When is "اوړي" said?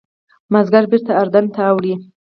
1.69-1.93